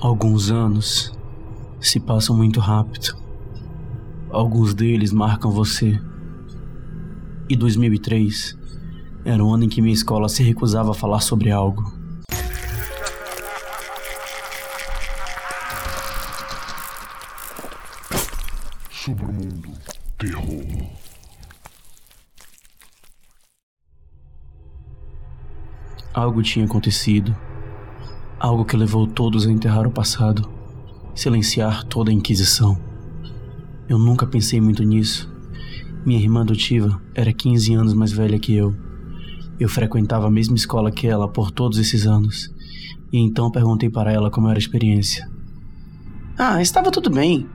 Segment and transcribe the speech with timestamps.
[0.00, 1.12] Alguns anos
[1.80, 3.16] se passam muito rápido.
[4.30, 5.98] Alguns deles marcam você.
[7.48, 8.58] E 2003
[9.24, 11.82] era o ano em que minha escola se recusava a falar sobre algo.
[18.90, 19.70] Submundo
[20.18, 20.90] Terror.
[26.12, 27.36] Algo tinha acontecido.
[28.44, 30.46] Algo que levou todos a enterrar o passado,
[31.14, 32.78] silenciar toda a Inquisição.
[33.88, 35.32] Eu nunca pensei muito nisso.
[36.04, 38.76] Minha irmã adotiva era 15 anos mais velha que eu.
[39.58, 42.52] Eu frequentava a mesma escola que ela por todos esses anos.
[43.10, 45.26] E então perguntei para ela como era a experiência.
[46.36, 47.48] Ah, estava tudo bem.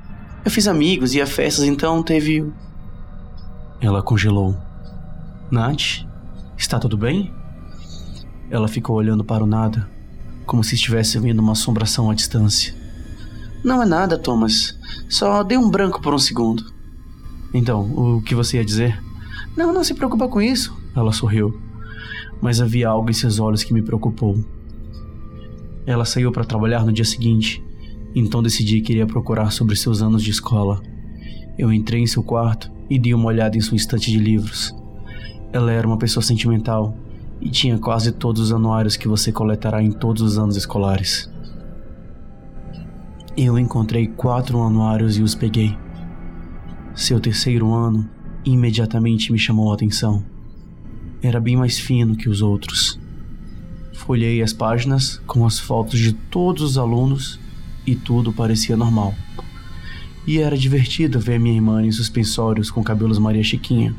[0.44, 2.52] Eu fiz amigos e a festas, então teve.
[3.80, 4.58] Ela congelou.
[5.52, 6.04] Nath,
[6.58, 7.32] está tudo bem?
[8.50, 9.88] Ela ficou olhando para o nada,
[10.50, 12.74] como se estivesse vendo uma assombração à distância.
[13.64, 14.76] Não é nada, Thomas.
[15.08, 16.74] Só dei um branco por um segundo.
[17.54, 17.84] Então,
[18.16, 19.00] o que você ia dizer?
[19.56, 20.76] Não, não se preocupa com isso.
[20.96, 21.62] Ela sorriu.
[22.42, 24.44] Mas havia algo em seus olhos que me preocupou.
[25.86, 27.64] Ela saiu para trabalhar no dia seguinte,
[28.16, 30.82] então decidi que iria procurar sobre seus anos de escola.
[31.60, 34.76] Eu entrei em seu quarto e dei uma olhada em sua estante de livros.
[35.54, 36.98] Ela era uma pessoa sentimental
[37.42, 41.30] e tinha quase todos os anuários que você coletará em todos os anos escolares.
[43.38, 45.78] Eu encontrei quatro anuários e os peguei.
[46.94, 48.10] Seu terceiro ano
[48.44, 50.24] imediatamente me chamou a atenção.
[51.22, 53.00] Era bem mais fino que os outros.
[53.94, 57.40] Folhei as páginas com as fotos de todos os alunos
[57.86, 59.14] e tudo parecia normal.
[60.28, 63.96] E era divertido ver minha irmã em suspensórios com cabelos Maria Chiquinha.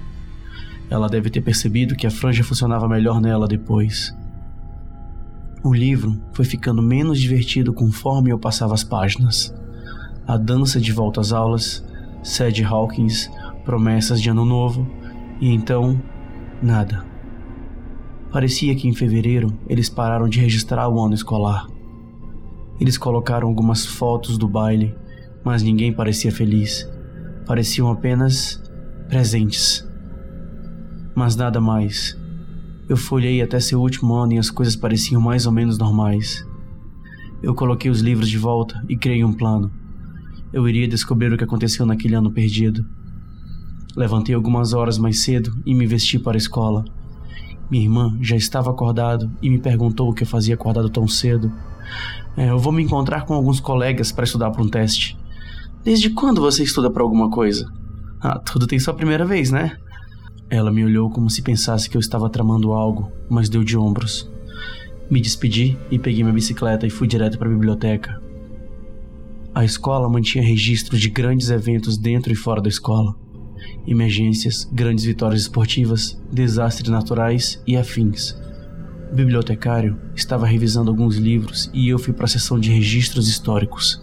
[0.90, 4.12] Ela deve ter percebido que a franja funcionava melhor nela depois.
[5.62, 9.54] O livro foi ficando menos divertido conforme eu passava as páginas.
[10.26, 11.86] A dança de volta às aulas,
[12.22, 13.30] Sad Hawkins,
[13.64, 14.90] promessas de ano novo,
[15.40, 16.02] e então,
[16.62, 17.04] nada.
[18.32, 21.66] Parecia que em fevereiro eles pararam de registrar o ano escolar.
[22.80, 24.94] Eles colocaram algumas fotos do baile,
[25.44, 26.88] mas ninguém parecia feliz.
[27.46, 28.62] Pareciam apenas
[29.08, 29.89] presentes.
[31.14, 32.16] Mas nada mais.
[32.88, 36.46] Eu folhei até seu último ano e as coisas pareciam mais ou menos normais.
[37.42, 39.70] Eu coloquei os livros de volta e criei um plano.
[40.52, 42.84] Eu iria descobrir o que aconteceu naquele ano perdido.
[43.96, 46.84] Levantei algumas horas mais cedo e me vesti para a escola.
[47.70, 51.52] Minha irmã já estava acordado e me perguntou o que eu fazia acordado tão cedo.
[52.36, 55.16] É, eu vou me encontrar com alguns colegas para estudar para um teste.
[55.84, 57.72] Desde quando você estuda para alguma coisa?
[58.20, 59.76] Ah, tudo tem sua primeira vez, né?
[60.50, 64.28] Ela me olhou como se pensasse que eu estava tramando algo, mas deu de ombros.
[65.08, 68.20] Me despedi e peguei minha bicicleta e fui direto para a biblioteca.
[69.54, 73.14] A escola mantinha registros de grandes eventos dentro e fora da escola.
[73.86, 78.36] Emergências, grandes vitórias esportivas, desastres naturais e afins.
[79.12, 84.02] O bibliotecário estava revisando alguns livros e eu fui para a seção de registros históricos.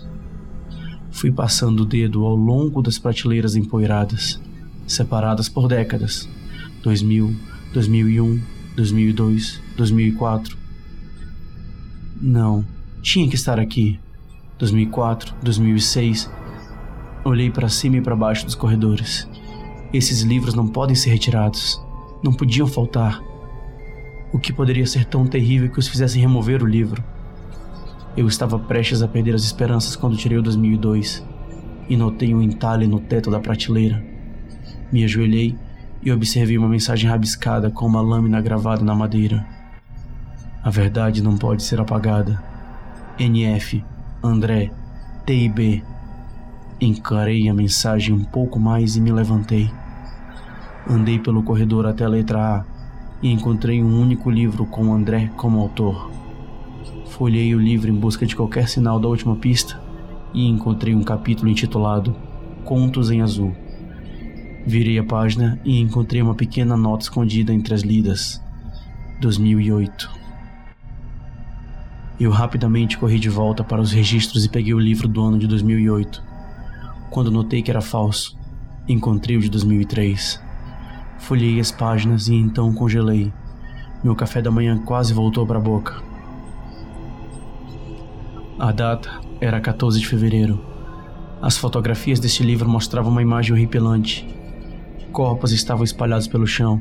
[1.12, 4.40] Fui passando o dedo ao longo das prateleiras empoeiradas,
[4.86, 6.28] separadas por décadas,
[6.88, 7.36] 2000,
[7.74, 8.42] 2001,
[8.78, 10.58] 2002, 2004.
[12.22, 12.66] Não,
[13.02, 14.00] tinha que estar aqui.
[14.58, 16.32] 2004, 2006.
[17.26, 19.28] Olhei para cima e para baixo dos corredores.
[19.92, 21.78] Esses livros não podem ser retirados.
[22.24, 23.22] Não podiam faltar.
[24.32, 27.04] O que poderia ser tão terrível que os fizessem remover o livro?
[28.16, 31.22] Eu estava prestes a perder as esperanças quando tirei o 2002
[31.90, 34.02] e notei um entalhe no teto da prateleira.
[34.90, 35.67] Me ajoelhei
[36.02, 39.46] e observei uma mensagem rabiscada com uma lâmina gravada na madeira.
[40.64, 42.42] A verdade não pode ser apagada.
[43.18, 43.84] NF,
[44.24, 44.72] André,
[45.26, 45.84] TIB.
[46.80, 49.72] Encarei a mensagem um pouco mais e me levantei.
[50.90, 52.66] Andei pelo corredor até a letra A
[53.22, 56.12] e encontrei um único livro com André como autor.
[57.08, 59.82] Folhei o livro em busca de qualquer sinal da última pista
[60.34, 62.16] e encontrei um capítulo intitulado
[62.64, 63.56] Contos em Azul.
[64.68, 68.44] Virei a página e encontrei uma pequena nota escondida entre as lidas.
[69.22, 70.12] 2008.
[72.20, 75.48] Eu rapidamente corri de volta para os registros e peguei o livro do ano de
[75.48, 76.22] 2008.
[77.10, 78.38] Quando notei que era falso,
[78.90, 80.44] encontrei o de 2003.
[81.18, 83.32] Folhei as páginas e então congelei.
[84.04, 85.96] Meu café da manhã quase voltou para a boca.
[88.60, 90.60] A data era 14 de fevereiro.
[91.42, 94.36] As fotografias deste livro mostravam uma imagem horripilante
[95.18, 96.80] Corpos estavam espalhados pelo chão,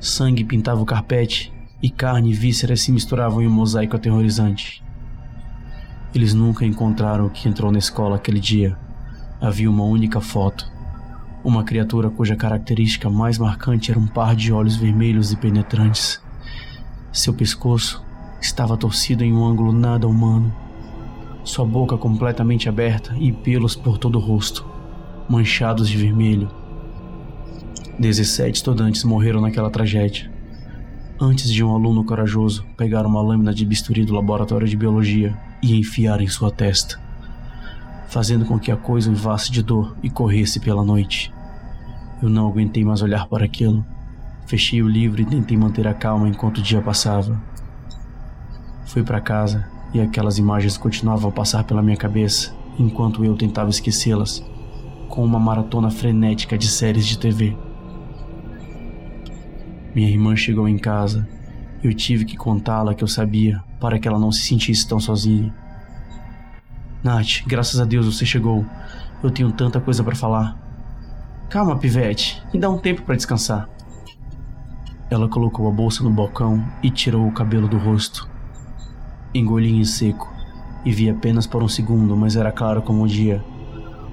[0.00, 4.82] sangue pintava o carpete e carne e vísceras se misturavam em um mosaico aterrorizante.
[6.12, 8.76] Eles nunca encontraram o que entrou na escola aquele dia.
[9.40, 10.68] Havia uma única foto.
[11.44, 16.20] Uma criatura cuja característica mais marcante era um par de olhos vermelhos e penetrantes.
[17.12, 18.04] Seu pescoço
[18.40, 20.52] estava torcido em um ângulo nada humano.
[21.44, 24.66] Sua boca completamente aberta e pelos por todo o rosto,
[25.28, 26.65] manchados de vermelho.
[27.98, 30.30] 17 estudantes morreram naquela tragédia.
[31.18, 35.74] Antes de um aluno corajoso pegar uma lâmina de bisturi do laboratório de biologia e
[35.78, 37.00] enfiar em sua testa,
[38.06, 41.32] fazendo com que a coisa uivasse de dor e corresse pela noite.
[42.22, 43.82] Eu não aguentei mais olhar para aquilo.
[44.46, 47.40] Fechei o livro e tentei manter a calma enquanto o dia passava.
[48.84, 53.70] Fui para casa e aquelas imagens continuavam a passar pela minha cabeça enquanto eu tentava
[53.70, 54.44] esquecê-las,
[55.08, 57.56] com uma maratona frenética de séries de TV.
[59.96, 61.26] Minha irmã chegou em casa.
[61.82, 65.54] Eu tive que contá-la que eu sabia para que ela não se sentisse tão sozinha.
[67.02, 68.66] Nath, graças a Deus você chegou.
[69.22, 70.54] Eu tenho tanta coisa para falar.
[71.48, 73.70] Calma, pivete, me dá um tempo para descansar.
[75.08, 78.28] Ela colocou a bolsa no balcão e tirou o cabelo do rosto.
[79.32, 80.30] Engoli em seco
[80.84, 83.42] e vi apenas por um segundo, mas era claro como o dia.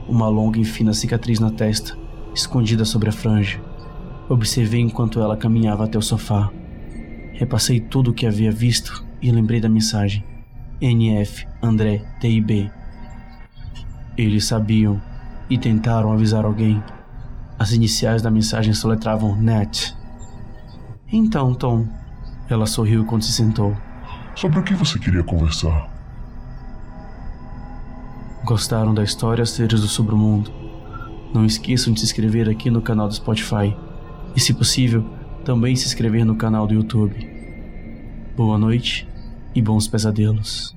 [0.08, 1.98] Uma longa e fina cicatriz na testa,
[2.34, 3.73] escondida sobre a franja.
[4.30, 6.50] Observei enquanto ela caminhava até o sofá.
[7.34, 10.24] Repassei tudo o que havia visto e lembrei da mensagem.
[10.80, 12.72] NF, André, TIB.
[14.18, 15.02] Eles sabiam
[15.50, 16.82] e tentaram avisar alguém.
[17.60, 19.96] As iniciais da mensagem soletravam NET.
[21.12, 21.88] Então, Tom.
[22.50, 23.76] Ela sorriu quando se sentou.
[24.36, 25.90] Sobre o que você queria conversar?
[28.44, 30.52] Gostaram da história Seres do Sobremundo?
[31.34, 33.76] Não esqueçam de se inscrever aqui no canal do Spotify
[34.36, 35.04] e, se possível,
[35.44, 37.16] também se inscrever no canal do YouTube.
[38.36, 39.08] Boa noite
[39.54, 40.76] e bons pesadelos.